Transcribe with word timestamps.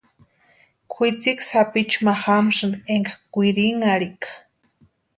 Kwʼitsiki 0.93 1.43
sapichu 1.49 1.99
ma 2.05 2.13
jamsïnti 2.23 2.85
énka 2.95 3.13
kwirinharhika. 3.31 4.29